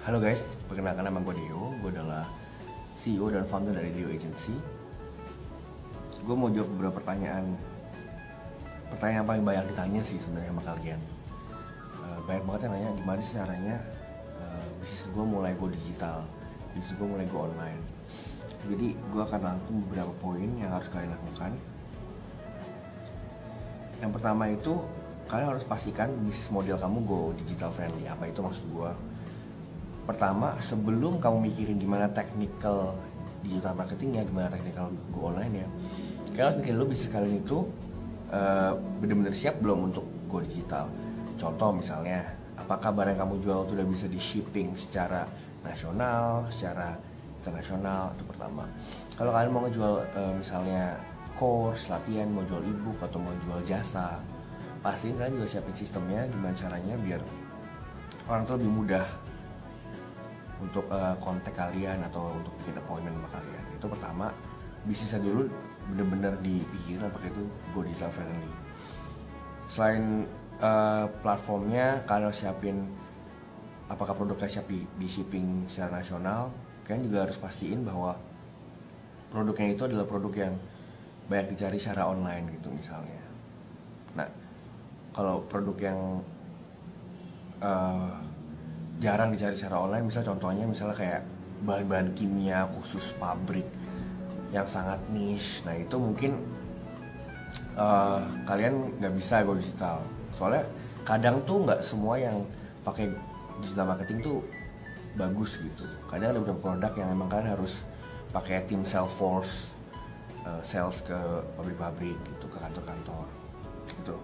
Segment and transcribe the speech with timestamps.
[0.00, 2.24] Halo guys, perkenalkan nama gue Dio Gue adalah
[2.96, 4.56] CEO dan founder dari Dio Agency.
[6.24, 7.52] Gue mau jawab beberapa pertanyaan.
[8.88, 11.00] Pertanyaan paling banyak ditanya sih sebenarnya sama kalian.
[12.00, 13.76] Uh, Banyak banget yang nanya gimana sih caranya
[14.40, 16.24] uh, Bisnis gue mulai go digital
[16.72, 17.80] Bisnis gue mulai go online.
[18.72, 21.52] Jadi gue akan rangkum beberapa poin yang harus kalian lakukan.
[24.00, 24.80] Yang pertama itu
[25.28, 28.08] kalian harus pastikan bisnis model kamu go digital friendly.
[28.08, 29.09] Apa itu maksud gue
[30.10, 32.98] pertama sebelum kamu mikirin gimana technical
[33.46, 35.68] digital marketingnya gimana technical go online ya
[36.34, 37.58] kalian mikirin dulu bisnis kalian itu
[38.30, 40.86] uh, benar-benar siap belum untuk go digital?
[41.36, 42.22] Contoh misalnya
[42.54, 45.26] apakah barang kamu jual sudah bisa di shipping secara
[45.66, 46.94] nasional secara
[47.42, 48.14] internasional?
[48.14, 48.64] Itu pertama.
[49.18, 50.96] Kalau kalian mau ngejual uh, misalnya
[51.36, 54.20] course latihan mau jual ebook atau mau jual jasa
[54.80, 57.20] pastiin kalian juga siapin sistemnya gimana caranya biar
[58.28, 59.04] orang tuh lebih mudah
[60.60, 63.64] untuk uh, kontak kalian atau untuk bikin appointment sama kalian.
[63.74, 64.26] Itu pertama
[64.84, 65.44] bisnisnya dulu
[65.92, 68.52] bener-bener dipikirin apakah itu go digital friendly.
[69.66, 70.28] Selain
[70.60, 72.76] uh, platformnya kalian siapin
[73.90, 76.54] apakah produknya siap di, di shipping secara nasional
[76.86, 78.14] kalian juga harus pastiin bahwa
[79.30, 80.54] produknya itu adalah produk yang
[81.30, 83.22] banyak dicari secara online gitu misalnya.
[84.18, 84.26] Nah
[85.14, 85.98] kalau produk yang
[87.62, 88.14] uh,
[89.00, 90.06] jarang dicari secara online.
[90.06, 91.22] Misal contohnya misalnya kayak
[91.64, 93.66] bahan-bahan kimia khusus pabrik
[94.52, 95.64] yang sangat niche.
[95.64, 96.36] Nah itu mungkin
[97.74, 100.04] uh, kalian nggak bisa go digital.
[100.36, 100.68] Soalnya
[101.02, 102.44] kadang tuh nggak semua yang
[102.84, 103.08] pakai
[103.64, 104.38] digital marketing tuh
[105.16, 105.88] bagus gitu.
[106.06, 107.82] Kadang ada beberapa produk yang emang kalian harus
[108.30, 109.74] pakai tim sales force
[110.46, 111.18] uh, sales ke
[111.58, 113.26] pabrik-pabrik gitu ke kantor-kantor.
[113.90, 114.14] Gitu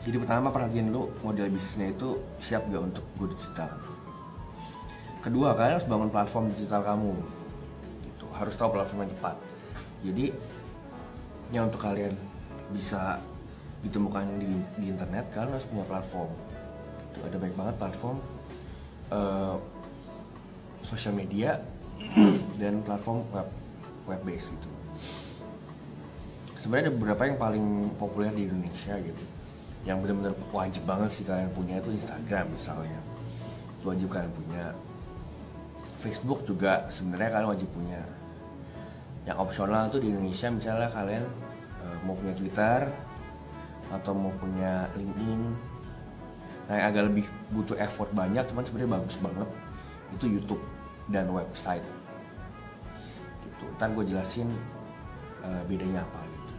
[0.00, 3.68] jadi pertama perhatian dulu model bisnisnya itu siap gak untuk go digital?
[5.20, 7.12] Kedua kalian harus bangun platform digital kamu.
[8.08, 8.24] Gitu.
[8.32, 9.36] Harus tahu platform yang tepat.
[10.00, 10.26] Jadi
[11.52, 12.16] yang untuk kalian
[12.72, 13.20] bisa
[13.84, 14.48] ditemukan di,
[14.80, 16.32] di internet kalian harus punya platform.
[17.04, 17.18] Gitu.
[17.20, 18.16] Ada banyak banget platform
[19.12, 19.56] uh,
[20.80, 21.60] sosial media
[22.60, 23.48] dan platform web
[24.08, 24.70] web based gitu.
[26.56, 27.66] Sebenarnya ada beberapa yang paling
[28.00, 29.39] populer di Indonesia gitu
[29.88, 33.00] yang benar-benar wajib banget sih kalian punya itu Instagram misalnya.
[33.80, 34.64] Itu wajib kalian punya.
[36.00, 38.00] Facebook juga sebenarnya kalian wajib punya.
[39.24, 41.24] Yang opsional tuh di Indonesia misalnya kalian
[41.80, 42.88] uh, mau punya Twitter
[43.88, 45.40] atau mau punya LinkedIn.
[46.68, 49.48] Nah yang agak lebih butuh effort banyak cuman sebenarnya bagus banget
[50.16, 50.62] itu YouTube
[51.08, 51.84] dan website.
[53.44, 53.64] Gitu.
[53.80, 54.48] Ntar gue jelasin
[55.40, 56.54] uh, bedanya apa gitu.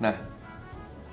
[0.00, 0.35] Nah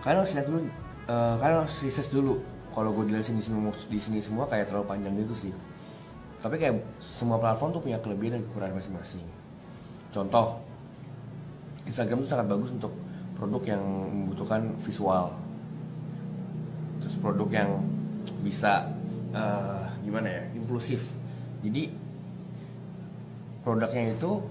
[0.03, 0.59] kalian harus lihat dulu
[1.07, 2.43] uh, kalian harus research dulu.
[2.73, 5.53] Kalau gue jelasin di sini di sini semua kayak terlalu panjang gitu sih.
[6.43, 9.23] Tapi kayak semua platform tuh punya kelebihan dan kekurangan masing-masing.
[10.11, 10.59] Contoh
[11.87, 12.91] Instagram itu sangat bagus untuk
[13.37, 13.81] produk yang
[14.11, 15.31] membutuhkan visual.
[16.99, 17.69] Terus produk yang
[18.43, 18.91] bisa
[19.31, 21.15] uh, gimana ya impulsif
[21.63, 21.91] jadi
[23.63, 24.43] produknya itu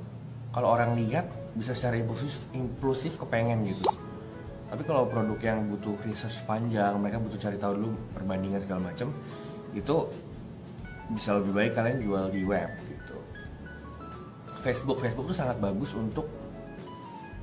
[0.52, 3.84] kalau orang lihat bisa secara impulsif impulsif kepengen gitu
[4.72, 9.12] tapi kalau produk yang butuh research panjang mereka butuh cari tahu dulu perbandingan segala macam
[9.76, 9.96] itu
[11.12, 13.16] bisa lebih baik kalian jual di web gitu.
[14.64, 16.24] Facebook Facebook tuh sangat bagus untuk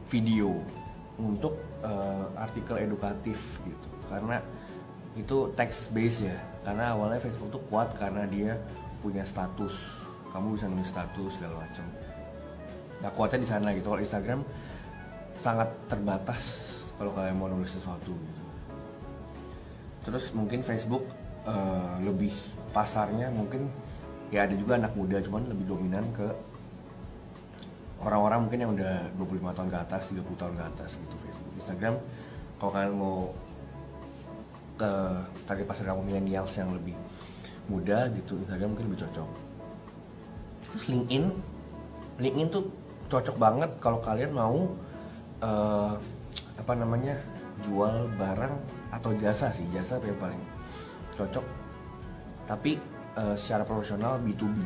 [0.09, 0.57] video
[1.21, 1.53] untuk
[1.85, 3.89] uh, artikel edukatif gitu.
[4.09, 4.41] Karena
[5.13, 6.37] itu text base ya.
[6.65, 8.57] Karena awalnya Facebook tuh kuat karena dia
[9.05, 10.01] punya status.
[10.33, 11.85] Kamu bisa nulis status segala macam
[12.99, 13.93] nah kuatnya di sana gitu.
[13.93, 14.41] Kalau Instagram
[15.39, 16.43] sangat terbatas
[16.99, 18.43] kalau kalian mau nulis sesuatu gitu.
[20.03, 21.07] Terus mungkin Facebook
[21.47, 22.35] uh, lebih
[22.75, 23.71] pasarnya mungkin
[24.29, 26.27] ya ada juga anak muda cuman lebih dominan ke
[28.03, 31.53] orang-orang mungkin yang udah 25 tahun ke atas 30 tahun ke atas gitu Facebook.
[31.55, 31.95] Instagram
[32.59, 33.17] kalau kalian mau
[34.79, 34.91] ke
[35.43, 36.95] target pasar kamu milenials yang lebih
[37.67, 39.29] muda gitu Instagram mungkin lebih cocok.
[40.67, 41.25] Terus LinkedIn
[42.19, 42.63] LinkedIn tuh
[43.09, 44.75] cocok banget kalau kalian mau
[45.43, 45.95] uh,
[46.59, 47.15] apa namanya
[47.63, 48.53] jual barang
[48.91, 50.41] atau jasa sih jasa yang paling
[51.15, 51.45] cocok.
[52.43, 52.75] Tapi
[53.15, 54.59] uh, secara profesional B2B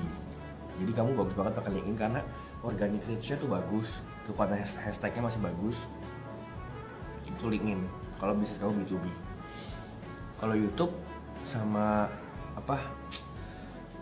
[0.74, 2.22] jadi kamu bagus banget pakai LinkedIn karena
[2.66, 5.86] organic reach-nya tuh bagus kekuatan hashtagnya masih bagus.
[7.30, 7.86] Itu LinkedIn.
[8.18, 9.34] Kalau bisnis kamu B2B
[10.44, 10.92] kalau YouTube
[11.48, 12.12] sama
[12.52, 12.76] apa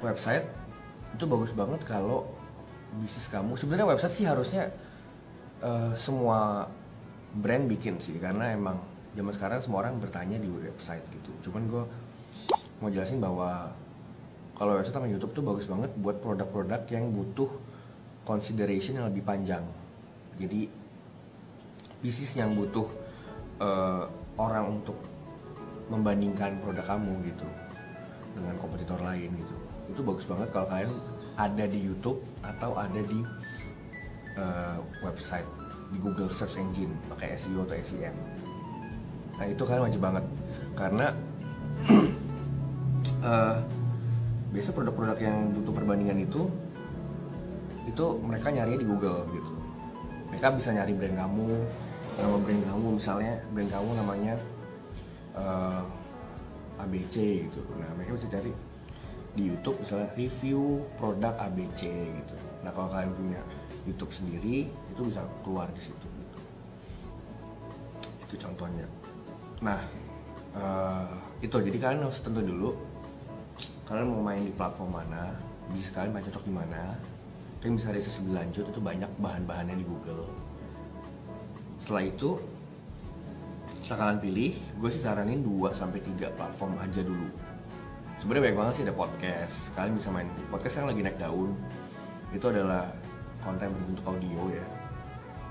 [0.01, 0.49] website
[1.13, 2.25] itu bagus banget kalau
[2.97, 3.53] bisnis kamu.
[3.53, 4.73] Sebenarnya website sih harusnya
[5.61, 6.65] uh, semua
[7.31, 8.79] brand bikin sih karena emang
[9.15, 11.51] zaman sekarang semua orang bertanya di website gitu.
[11.51, 11.83] Cuman gue
[12.83, 13.71] mau jelasin bahwa
[14.55, 17.49] kalau website sama YouTube tuh bagus banget buat produk-produk yang butuh
[18.27, 19.63] consideration yang lebih panjang.
[20.39, 20.67] Jadi
[22.01, 22.87] bisnis yang butuh
[23.61, 24.05] uh,
[24.39, 24.97] orang untuk
[25.91, 27.47] membandingkan produk kamu gitu
[28.31, 29.55] dengan kompetitor lain gitu.
[29.91, 30.93] Itu bagus banget kalau kalian
[31.35, 33.19] ada di YouTube atau ada di
[34.39, 35.60] uh, website
[35.91, 38.15] di Google Search Engine pakai SEO atau SEM
[39.41, 40.25] nah itu kalian wajib banget.
[40.77, 41.09] Karena
[43.25, 43.57] uh,
[44.53, 46.45] biasa produk-produk yang butuh perbandingan itu
[47.89, 49.53] itu mereka nyari di Google gitu.
[50.29, 51.49] Mereka bisa nyari brand kamu
[52.21, 54.33] nama brand kamu misalnya brand kamu namanya
[55.33, 55.81] uh,
[56.77, 57.65] eh, ABC gitu.
[57.81, 58.53] Nah mereka bisa cari
[59.33, 62.35] di YouTube misalnya review produk ABC gitu.
[62.61, 63.41] Nah kalau kalian punya
[63.85, 66.39] YouTube sendiri itu bisa keluar di situ gitu.
[68.29, 68.85] Itu contohnya.
[69.65, 69.81] Nah
[70.55, 71.57] uh, itu.
[71.57, 72.77] Jadi kalian harus tentu dulu
[73.91, 75.35] kalian mau main di platform mana
[75.75, 76.95] bisa kalian main cocok di mana
[77.59, 80.31] kalian bisa riset lebih lanjut itu banyak bahan-bahannya di Google.
[81.77, 82.39] Setelah itu
[83.81, 87.29] setelah kalian pilih gue sih saranin 2 sampai tiga platform aja dulu.
[88.21, 89.73] Sebenarnya banyak banget sih ada podcast.
[89.73, 91.51] Kalian bisa main podcast yang lagi naik daun.
[92.29, 92.93] Itu adalah
[93.41, 94.65] konten berbentuk audio ya.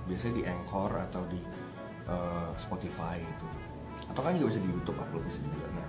[0.08, 1.38] Biasanya di Anchor atau di
[2.10, 3.48] uh, Spotify itu
[4.10, 5.66] atau kan juga bisa di YouTube upload bisa juga.
[5.70, 5.88] Nah.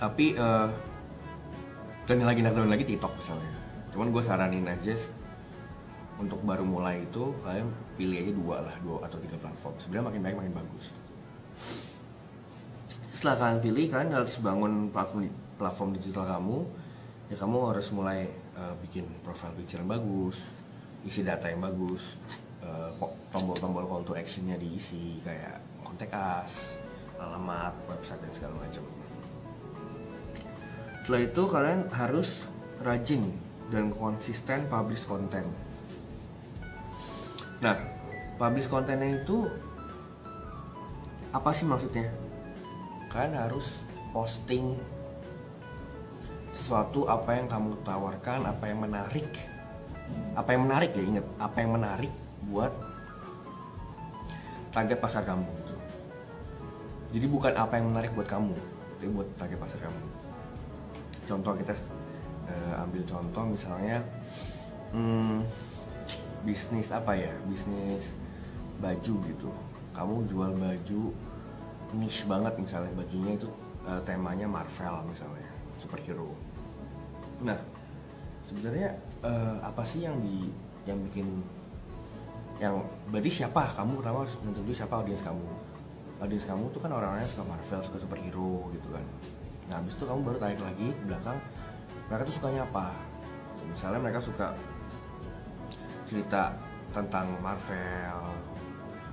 [0.00, 0.68] Tapi uh,
[2.10, 3.52] dan yang lagi daun lagi TikTok misalnya.
[3.94, 4.94] Cuman gue saranin aja
[6.18, 9.74] untuk baru mulai itu kalian pilih aja dua lah dua atau tiga platform.
[9.78, 10.86] Sebenarnya makin baik makin bagus.
[13.14, 16.58] Setelah kalian pilih kalian harus bangun platform platform digital kamu.
[17.30, 18.26] Ya kamu harus mulai
[18.56, 20.42] uh, bikin profile picture yang bagus
[21.04, 22.20] isi data yang bagus
[22.64, 22.92] uh,
[23.32, 26.78] tombol-tombol call to actionnya diisi kayak kontak us
[27.20, 28.84] alamat website dan segala macam
[31.00, 32.28] setelah itu kalian harus
[32.80, 33.34] rajin
[33.72, 35.44] dan konsisten publish konten
[37.60, 37.76] Nah,
[38.40, 39.44] publish kontennya itu
[41.28, 42.08] apa sih maksudnya?
[43.12, 43.84] Kalian harus
[44.16, 44.80] posting
[46.60, 49.32] sesuatu apa yang kamu tawarkan, apa yang menarik.
[50.36, 52.12] Apa yang menarik ya ingat, apa yang menarik
[52.44, 52.72] buat
[54.70, 55.76] target pasar kamu itu.
[57.16, 58.54] Jadi bukan apa yang menarik buat kamu,
[59.00, 60.02] tapi buat target pasar kamu.
[61.26, 61.72] Contoh kita
[62.46, 63.98] uh, ambil contoh misalnya
[64.92, 65.42] hmm,
[66.44, 68.14] bisnis apa ya bisnis
[68.80, 69.50] baju gitu
[69.92, 71.02] kamu jual baju
[71.94, 73.48] niche banget misalnya bajunya itu
[73.84, 76.32] uh, temanya Marvel misalnya superhero
[77.40, 77.56] nah
[78.44, 80.52] sebenarnya uh, apa sih yang di
[80.84, 81.26] yang bikin
[82.60, 82.76] yang
[83.08, 83.72] berarti siapa?
[83.72, 85.48] Kamu pertama harus menentukan siapa audiens kamu.
[86.20, 89.06] Audiens kamu tuh kan orang-orang yang suka Marvel suka superhero gitu kan.
[89.72, 91.38] Nah habis itu kamu baru tarik lagi ke belakang
[92.10, 92.92] mereka tuh sukanya apa?
[93.64, 94.52] Misalnya mereka suka
[96.04, 96.52] cerita
[96.90, 98.18] tentang Marvel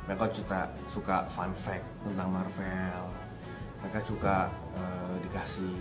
[0.07, 3.03] mereka juga suka fun fact tentang Marvel
[3.83, 5.77] mereka juga uh, dikasih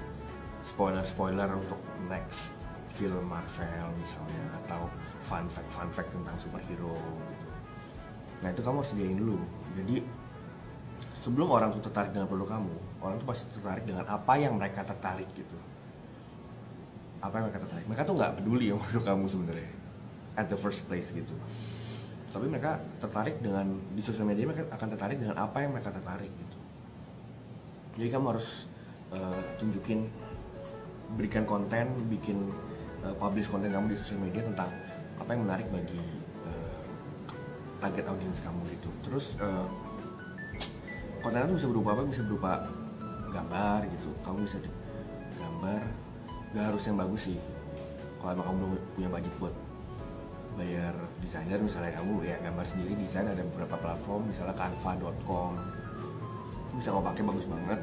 [0.66, 1.78] spoiler-spoiler untuk
[2.10, 2.50] next
[2.90, 4.90] film Marvel misalnya atau
[5.22, 6.98] fun fact fun fact tentang superhero
[7.30, 7.48] gitu.
[8.42, 9.38] Nah itu kamu harus sediain dulu.
[9.78, 10.02] Jadi
[11.22, 14.82] sebelum orang tuh tertarik dengan produk kamu, orang tuh pasti tertarik dengan apa yang mereka
[14.82, 15.58] tertarik gitu.
[17.22, 17.86] Apa yang mereka tertarik?
[17.86, 19.70] Mereka tuh nggak peduli yang produk kamu sebenarnya
[20.36, 21.32] at the first place gitu
[22.36, 23.64] tapi mereka tertarik dengan
[23.96, 26.58] di sosial media mereka akan tertarik dengan apa yang mereka tertarik gitu
[27.96, 28.68] jadi kamu harus
[29.08, 30.04] uh, tunjukin
[31.14, 32.50] berikan konten bikin
[33.06, 34.70] uh, publish konten kamu di sosial media tentang
[35.16, 36.02] apa yang menarik bagi
[36.42, 36.78] uh,
[37.78, 38.90] target audiens kamu gitu.
[39.06, 39.66] Terus uh,
[41.22, 42.02] konten itu bisa berupa apa?
[42.10, 42.52] Bisa berupa
[43.30, 44.10] gambar gitu.
[44.26, 44.58] Kamu bisa
[45.38, 45.80] gambar
[46.56, 47.38] gak harus yang bagus sih.
[48.18, 48.62] Kalau emang kamu
[48.98, 49.54] punya budget buat
[50.56, 55.52] bayar desainer misalnya kamu ya gambar sendiri desain ada beberapa platform misalnya canva.com
[56.80, 57.80] bisa kamu pakai bagus banget.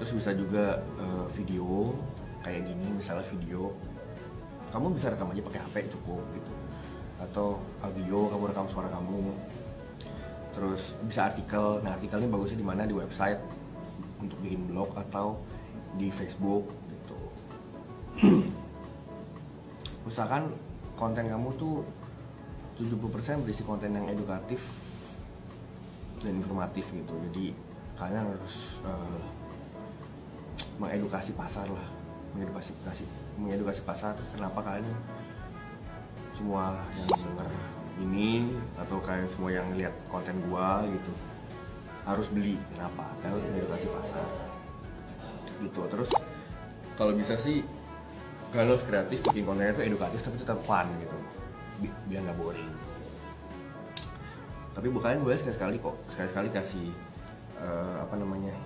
[0.00, 1.92] Terus bisa juga uh, video
[2.42, 3.74] kayak gini misalnya video
[4.68, 6.52] kamu bisa rekam aja pakai HP cukup gitu.
[7.18, 9.32] Atau audio kamu rekam suara kamu.
[10.52, 12.84] Terus bisa artikel nah artikelnya bagusnya di mana?
[12.84, 13.40] Di website
[14.20, 15.40] untuk bikin blog atau
[15.96, 17.20] di Facebook gitu.
[20.08, 20.52] Usahakan
[20.98, 21.86] konten kamu tuh
[22.78, 24.62] 70% berisi konten yang edukatif
[26.20, 27.14] dan informatif gitu.
[27.30, 27.56] Jadi
[27.98, 29.22] kalian harus uh,
[30.78, 31.97] mengedukasi pasar lah
[32.36, 32.72] mengedukasi
[33.38, 34.86] mengedukasi pasar kenapa kalian
[36.36, 37.50] semua yang dengar
[37.98, 41.12] ini atau kalian semua yang lihat konten gua gitu
[42.08, 42.56] harus beli.
[42.72, 43.12] Kenapa?
[43.20, 44.28] Kalian harus mengedukasi pasar.
[45.60, 45.80] Gitu.
[45.92, 46.10] Terus
[46.96, 47.60] kalau bisa sih
[48.48, 51.16] kalau kreatif bikin kontennya itu edukatif tapi tetap fun gitu.
[51.84, 52.70] Bi biar nggak boring.
[54.72, 55.96] Tapi bukan boleh sekali-sekali kok.
[56.08, 56.88] Sekali-sekali kasih
[57.60, 58.56] uh, apa namanya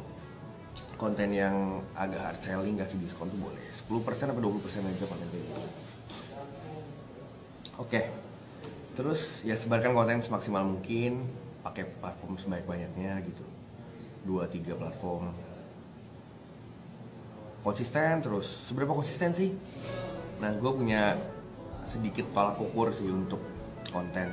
[1.02, 3.58] konten yang agak hard selling kasih diskon tuh boleh.
[3.74, 5.62] 10% atau 20% aja konten kayak gitu.
[7.82, 8.00] Oke.
[8.94, 11.26] Terus ya sebarkan konten semaksimal mungkin
[11.66, 13.42] pakai platform sebaik-banyaknya gitu.
[14.22, 15.34] Dua tiga platform.
[17.66, 18.70] Konsisten terus.
[18.70, 19.50] Seberapa konsisten sih?
[20.38, 21.18] Nah gue punya
[21.82, 23.42] sedikit tolak ukur sih untuk
[23.90, 24.30] konten.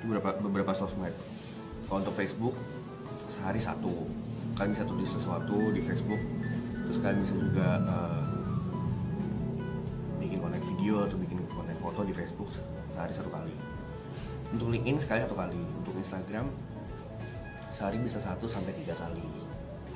[0.00, 1.12] Beberapa beberapa sosmed.
[1.84, 2.56] Kalau untuk Facebook
[3.36, 4.08] sehari satu
[4.58, 6.18] kalian bisa tulis sesuatu di Facebook.
[6.90, 8.26] Terus kalian bisa juga uh,
[10.18, 12.50] bikin konten video atau bikin konten foto di Facebook
[12.90, 13.54] sehari satu kali.
[14.50, 15.62] Untuk LinkedIn sekali satu kali.
[15.78, 16.50] Untuk Instagram
[17.70, 19.22] sehari bisa satu sampai tiga kali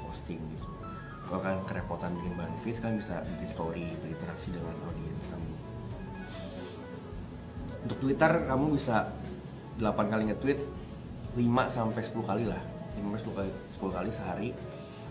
[0.07, 0.69] posting gitu.
[1.27, 5.53] Kalau kalian kerepotan bikin bahan feed kalian bisa bikin story berinteraksi dengan audiens kamu.
[7.83, 9.11] Untuk Twitter kamu bisa
[9.83, 10.61] 8 kali nge-tweet
[11.35, 12.63] 5 sampai 10 kali lah.
[12.95, 13.51] 5 sampai 10 kali
[13.83, 14.51] 10 kali sehari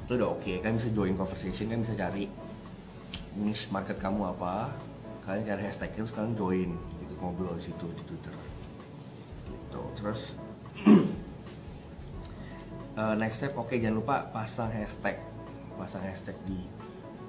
[0.07, 0.43] itu udah oke.
[0.43, 0.55] Okay.
[0.63, 2.31] kalian bisa join conversation kalian bisa cari
[3.35, 4.71] niche market kamu apa?
[5.27, 6.69] Kalian cari hashtag terus kalian join
[7.03, 8.35] gitu ngobrol di situ di Twitter.
[9.47, 9.81] Gitu.
[9.99, 10.35] Terus
[12.95, 15.19] uh, next step oke okay, jangan lupa pasang hashtag.
[15.75, 16.59] Pasang hashtag di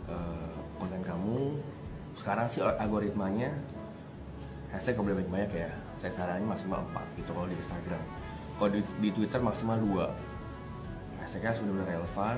[0.07, 1.59] uh, konten kamu.
[2.19, 3.51] Sekarang sih algoritmanya
[4.71, 5.71] hashtag gak boleh banyak-banyak ya.
[6.03, 8.03] Saya saranin maksimal 4 gitu kalau di Instagram.
[8.59, 10.32] Kalau di, di Twitter maksimal 2
[11.23, 12.37] hashtagnya sudah benar relevan.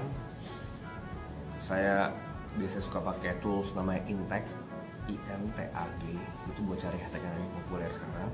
[1.65, 2.13] Saya
[2.55, 4.45] biasa suka pakai tools namanya Intag
[5.05, 6.01] INTAG
[6.49, 8.31] itu buat cari hashtag yang lebih populer sekarang.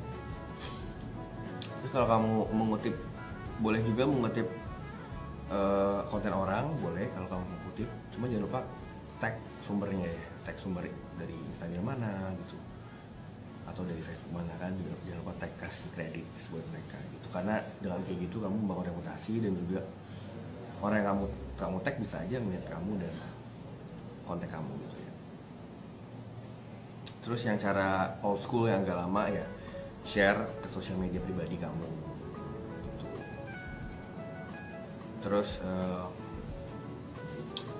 [1.80, 2.94] Terus kalau kamu mengutip
[3.60, 4.46] boleh juga mengutip
[5.50, 7.88] uh, konten orang boleh kalau kamu mengutip.
[8.14, 8.60] Cuma jangan lupa
[9.18, 10.86] tag sumbernya ya tag sumber
[11.18, 12.56] dari Instagram mana gitu.
[13.66, 14.70] Atau dari Facebook mana kan
[15.06, 17.26] jangan lupa tag kasih kredit buat mereka gitu.
[17.34, 19.82] Karena dengan kayak gitu kamu membangun reputasi dan juga
[20.80, 21.24] orang yang kamu
[21.60, 23.14] kamu tag bisa aja melihat kamu dan
[24.24, 25.12] konten kamu gitu ya.
[27.20, 29.44] Terus yang cara old school yang agak lama ya
[30.00, 31.84] share ke sosial media pribadi kamu.
[35.20, 36.08] Terus uh,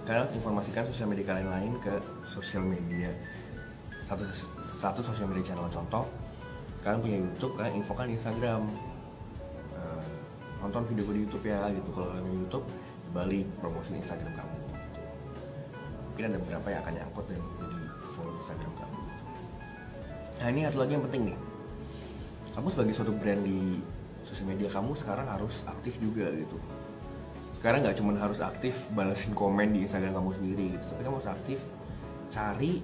[0.04, 1.97] kalian harus informasikan sosial media kalian lain ke
[2.28, 3.09] sosial media.
[4.04, 4.28] Satu
[4.76, 6.04] satu sosial media channel contoh
[6.85, 8.69] kalian punya YouTube kalian infokan di Instagram.
[9.73, 10.04] Uh,
[10.61, 11.88] nonton video gue di YouTube ya gitu.
[11.97, 12.66] Kalau kalian punya YouTube
[13.11, 14.76] balik promosi Instagram kamu gitu.
[16.11, 19.25] mungkin ada beberapa yang akan nyangkut dan jadi follow Instagram kamu gitu.
[20.40, 21.38] nah ini satu lagi yang penting nih
[22.50, 23.79] kamu sebagai suatu brand di
[24.26, 26.59] sosial media kamu sekarang harus aktif juga gitu
[27.61, 31.31] sekarang nggak cuma harus aktif balasin komen di Instagram kamu sendiri gitu tapi kamu harus
[31.31, 31.61] aktif
[32.33, 32.81] cari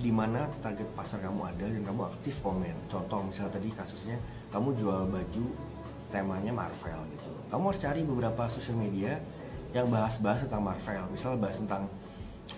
[0.00, 4.16] di mana target pasar kamu ada dan kamu aktif komen contoh misalnya tadi kasusnya
[4.50, 5.46] kamu jual baju
[6.10, 9.20] temanya Marvel gitu kamu harus cari beberapa sosial media
[9.70, 11.02] yang bahas-bahas tentang Marvel.
[11.10, 11.86] Misal bahas tentang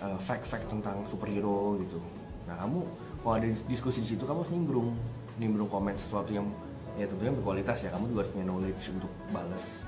[0.01, 2.01] uh, fact-fact tentang superhero gitu.
[2.49, 2.81] Nah kamu
[3.23, 4.89] kalau ada diskusi di situ kamu harus nimbrung.
[5.37, 6.49] Nimbrung komen sesuatu yang
[6.97, 7.89] ya tentunya berkualitas ya.
[7.93, 9.85] Kamu juga harus punya knowledge untuk balas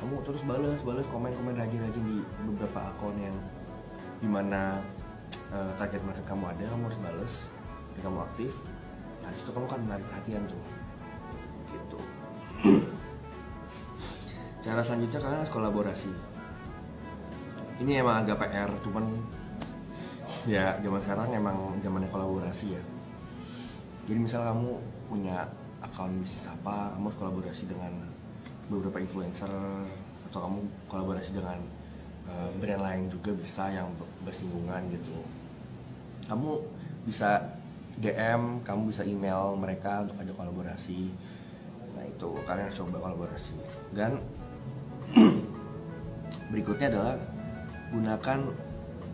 [0.00, 3.36] kamu terus balas balas komen komen rajin-rajin di beberapa akun yang
[4.16, 4.80] di mana
[5.52, 7.34] uh, target market kamu ada kamu harus bales.
[7.92, 8.64] Dan kamu aktif.
[9.20, 10.62] Nah di situ kamu kan menarik perhatian tuh.
[11.68, 11.98] Gitu.
[14.64, 16.12] Cara selanjutnya kalian harus kolaborasi
[17.80, 19.08] ini emang agak PR cuman
[20.44, 22.82] ya zaman sekarang emang zamannya kolaborasi ya.
[24.04, 24.70] Jadi misal kamu
[25.08, 25.48] punya
[25.80, 27.92] akun bisnis apa kamu harus kolaborasi dengan
[28.68, 29.48] beberapa influencer
[30.28, 30.58] atau kamu
[30.92, 31.58] kolaborasi dengan
[32.28, 33.88] uh, brand lain juga bisa yang
[34.22, 35.16] bersinggungan gitu.
[36.28, 36.60] Kamu
[37.08, 37.40] bisa
[37.96, 41.10] DM kamu bisa email mereka untuk ada kolaborasi.
[41.96, 43.56] Nah itu kalian coba kolaborasi.
[43.96, 44.20] Dan
[46.52, 47.39] berikutnya adalah
[47.90, 48.40] gunakan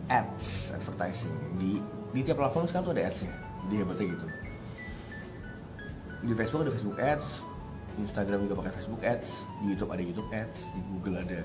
[0.07, 1.81] ads advertising di
[2.15, 3.33] di tiap platform sekarang tuh ada ads ya
[3.67, 4.27] jadi hebatnya gitu
[6.17, 7.27] di Facebook ada Facebook ads
[7.97, 9.29] Instagram juga pakai Facebook ads
[9.61, 11.39] di YouTube ada YouTube ads di Google ada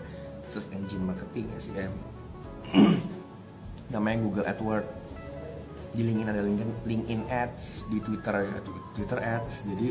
[0.47, 1.93] search engine marketing SEM
[3.93, 5.03] namanya Google AdWords
[5.93, 8.59] di LinkedIn ada LinkedIn, LinkedIn Ads, di Twitter ya
[8.97, 9.55] Twitter Ads.
[9.69, 9.89] Jadi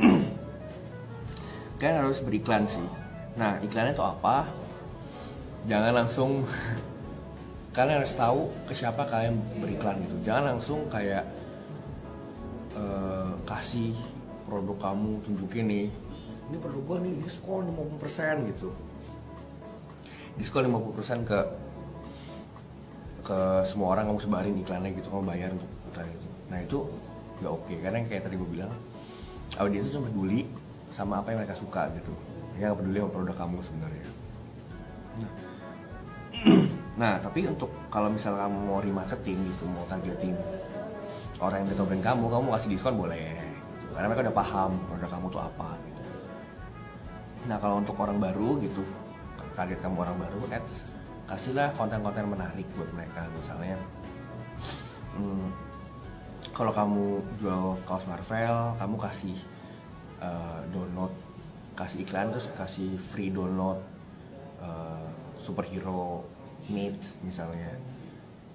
[1.78, 2.88] kalian harus beriklan sih.
[3.36, 4.48] Nah iklannya itu apa?
[5.66, 6.30] Jangan langsung
[7.76, 10.16] kalian harus tahu ke siapa kalian beriklan gitu.
[10.26, 11.24] Jangan langsung kayak
[12.76, 13.94] uh, kasih
[14.44, 15.86] produk kamu tunjukin nih.
[16.50, 18.68] Ini produk gua nih diskon 50% gitu.
[20.36, 21.38] Diskon 50% ke
[23.22, 26.78] ke semua orang kamu sebarin iklannya gitu kamu bayar untuk iklan itu nah itu
[27.38, 28.72] nggak oke karena yang kayak tadi gue bilang
[29.62, 30.42] audiens itu cuma peduli
[30.90, 32.12] sama apa yang mereka suka gitu
[32.58, 34.06] nggak peduli sama produk kamu sebenarnya
[35.22, 35.32] nah,
[36.92, 40.36] nah tapi untuk kalau misal kamu mau remarketing gitu mau targeting
[41.40, 43.90] orang yang brand kamu kamu kasih diskon boleh gitu.
[43.96, 46.02] karena mereka udah paham produk kamu tuh apa gitu
[47.48, 48.84] nah kalau untuk orang baru gitu
[49.56, 50.88] target kamu orang baru ads
[51.28, 53.76] kasihlah konten-konten menarik buat mereka misalnya
[55.16, 55.48] hmm,
[56.52, 57.04] kalau kamu
[57.40, 59.36] jual kaos Marvel kamu kasih
[60.20, 61.12] uh, download
[61.72, 63.80] kasih iklan terus kasih free download
[64.60, 65.08] uh,
[65.40, 66.24] superhero
[66.70, 67.74] meet misalnya.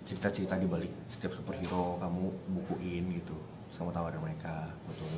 [0.08, 3.36] Cerita-cerita di balik setiap superhero kamu bukuin gitu.
[3.68, 5.12] Terus kamu tawarin mereka betul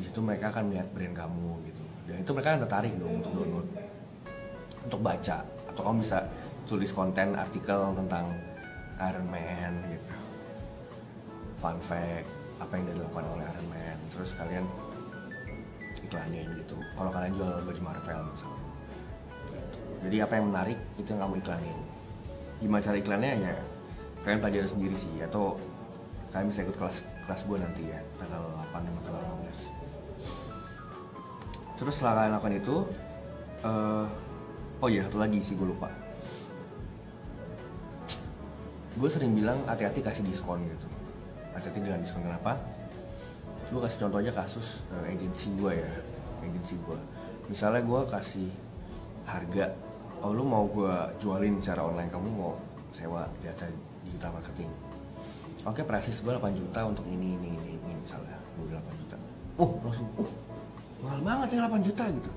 [0.00, 1.84] di situ mereka akan melihat brand kamu gitu.
[2.08, 3.68] Dan itu mereka akan tertarik dong untuk download.
[4.88, 5.38] Untuk baca.
[5.68, 6.18] Atau kamu bisa
[6.64, 8.32] tulis konten artikel tentang
[8.96, 10.14] Iron Man gitu.
[11.60, 12.24] Fun fact
[12.56, 13.96] apa yang dilakukan oleh Iron Man.
[14.16, 14.64] Terus kalian
[16.00, 16.80] iklanin gitu.
[16.96, 18.59] Kalau kalian jual baju Marvel misalnya.
[20.00, 21.78] Jadi apa yang menarik itu yang kamu iklanin.
[22.60, 23.32] Gimana cara iklannya?
[23.40, 23.54] Ya
[24.24, 25.12] kalian pelajari sendiri sih.
[25.20, 25.60] Atau
[26.32, 28.42] kalian bisa ikut kelas kelas gue nanti ya tanggal
[28.74, 29.78] 8 dan tanggal 15
[31.78, 32.76] terus setelah kalian lakukan itu
[33.64, 34.04] uh,
[34.84, 35.88] oh iya satu lagi sih gue lupa.
[39.00, 40.84] Gue sering bilang hati-hati kasih diskon gitu.
[41.56, 42.20] Hati-hati dengan diskon.
[42.20, 42.60] Kenapa?
[43.72, 45.88] Gue kasih contoh aja kasus uh, agensi gue ya
[46.44, 46.98] agensi gue
[47.50, 48.48] misalnya gue kasih
[49.26, 49.74] harga
[50.20, 52.52] oh lu mau gue jualin secara online kamu mau
[52.92, 53.68] sewa jasa
[54.04, 54.68] digital marketing?
[55.64, 58.36] Oke prices gue 8 juta untuk ini ini ini, ini misalnya.
[58.56, 59.16] Gue 8 juta.
[59.60, 60.30] Oh langsung uh
[61.00, 62.30] mahal banget ya 8 juta gitu.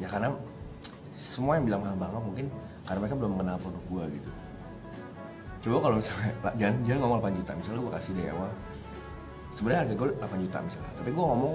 [0.00, 0.32] Ya karena
[1.16, 2.46] semua yang bilang mahal banget mungkin
[2.88, 4.30] karena mereka belum mengenal produk gue gitu.
[5.58, 7.50] Coba kalau misalnya jangan jangan ngomong 8 juta.
[7.52, 8.50] Misalnya gue kasih deh awal
[9.52, 10.92] sebenarnya harga gue 8 juta misalnya.
[10.96, 11.54] Tapi gue ngomong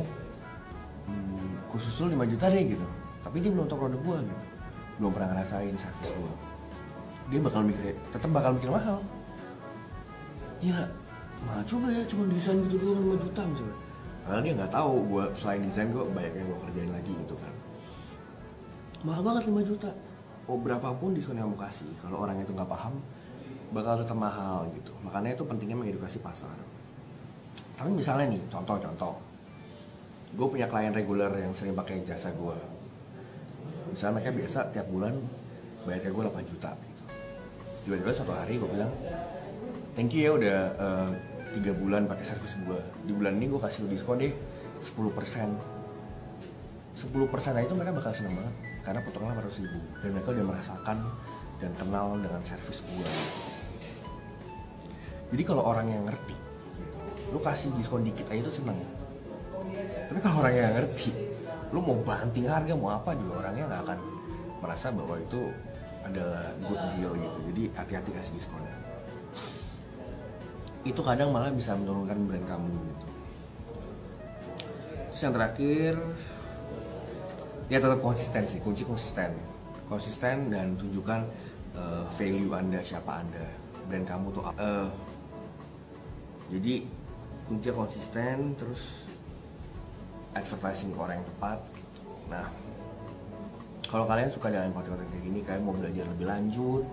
[1.10, 2.86] hmm, khusus lu 5 juta deh gitu.
[3.24, 4.53] Tapi dia belum tahu produk gue gitu
[5.02, 6.54] belum pernah ngerasain servis gue
[7.32, 9.00] dia bakal mikir tetap bakal mikir mahal.
[10.60, 10.88] Iya
[11.44, 13.78] mahal juga ya cuma desain gitu doang 5 juta misalnya.
[14.24, 17.54] Padahal dia nggak tahu gue selain desain gue banyak yang gue kerjain lagi gitu kan.
[19.04, 19.90] Mahal banget 5 juta.
[20.48, 23.00] Oh berapapun diskon yang kamu kasih kalau orang itu nggak paham
[23.72, 24.92] bakal tetap mahal gitu.
[25.04, 26.56] Makanya itu pentingnya mengedukasi pasar.
[27.80, 29.16] Tapi misalnya nih contoh-contoh.
[30.34, 32.83] Gue punya klien reguler yang sering pakai jasa gue
[33.94, 35.14] misalnya mereka biasa tiap bulan
[35.86, 37.04] bayar ke gue 8 juta gitu.
[37.88, 38.92] Tiba-tiba suatu hari gue bilang
[39.94, 41.10] thank you ya udah uh,
[41.54, 44.34] tiga bulan pakai servis gue di bulan ini gue kasih diskon deh
[44.82, 45.54] 10% 10%
[47.30, 49.80] persen itu mereka bakal seneng banget karena potongan 800 ribu.
[50.02, 50.98] Dan mereka udah merasakan
[51.64, 53.12] dan kenal dengan servis gue
[55.32, 57.00] jadi kalau orang yang ngerti gitu,
[57.32, 58.76] lu kasih diskon dikit aja itu seneng
[60.12, 61.16] tapi kalau orang yang ngerti
[61.74, 64.00] lu mau banting harga mau apa juga orangnya nggak akan
[64.62, 65.42] merasa bahwa itu
[66.06, 67.38] adalah good deal gitu.
[67.50, 68.64] Jadi hati-hati kasih diskon
[70.84, 73.08] itu kadang malah bisa menurunkan brand kamu gitu.
[75.16, 75.94] Terus yang terakhir
[77.72, 79.32] ya tetap konsisten sih kunci konsisten.
[79.88, 81.22] Konsisten dan tunjukkan
[81.80, 83.48] uh, value anda siapa anda
[83.88, 84.88] brand kamu tuh uh,
[86.52, 86.84] jadi
[87.48, 89.08] kunci konsisten terus
[90.34, 91.60] advertising orang yang tepat.
[92.30, 92.48] Nah
[93.88, 96.86] kalau kalian suka dengan konten-konten kayak gini kalian mau belajar lebih lanjut.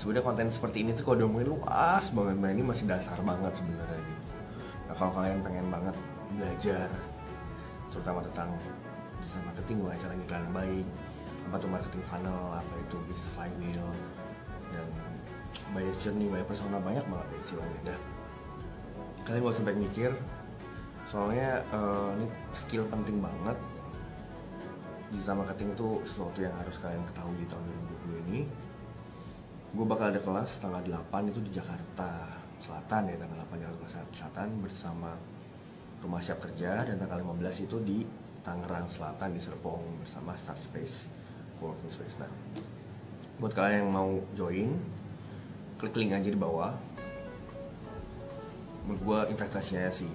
[0.00, 2.36] Sebenarnya konten seperti ini tuh kalau mungkin luas banget.
[2.40, 4.22] Nah ini masih dasar banget sebenarnya gitu.
[4.88, 5.96] Nah kalau kalian pengen banget
[6.32, 6.88] belajar
[7.92, 8.48] terutama tentang
[9.20, 10.86] bisnis marketing gimana cara iklan yang baik
[11.46, 13.88] apa tuh marketing funnel apa itu bisnis flywheel
[14.72, 14.88] dan
[15.76, 18.00] buyer journey buyer persona banyak banget deh istilahnya dah
[19.28, 20.10] kalian gak usah banyak mikir
[21.12, 23.60] soalnya uh, ini skill penting banget.
[25.12, 27.68] Digital marketing itu sesuatu yang harus kalian ketahui di tahun
[28.08, 28.40] 2020 ini.
[29.76, 34.48] Gue bakal ada kelas tanggal 8 itu di Jakarta Selatan ya tanggal 8 Jakarta Selatan
[34.64, 35.12] bersama
[36.00, 36.88] Rumah Siap Kerja.
[36.88, 38.08] Dan tanggal 15 itu di
[38.40, 41.12] Tangerang Selatan di Serpong bersama Start Space
[41.60, 42.16] Working Space.
[42.24, 42.32] Nah
[43.36, 44.70] buat kalian yang mau join
[45.76, 46.72] klik link aja di bawah.
[48.88, 50.08] Menurut gue investasinya sih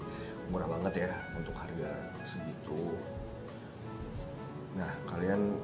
[0.48, 1.92] murah banget ya untuk harga
[2.24, 2.96] segitu.
[4.80, 5.56] Nah kalian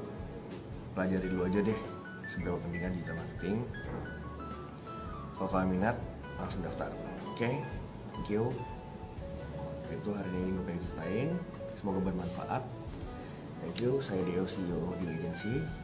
[0.93, 1.80] pelajari dulu aja deh
[2.28, 3.58] seberapa pentingnya digital marketing.
[5.39, 5.98] Kalau kalian minat
[6.39, 6.91] langsung daftar.
[7.32, 7.38] Oke?
[7.38, 7.56] Okay?
[8.13, 8.52] thank you.
[9.91, 11.30] Itu hari ini gue pengen ceritain.
[11.78, 12.63] Semoga bermanfaat.
[13.63, 14.00] Thank you.
[14.00, 15.83] Saya Deo CEO di agency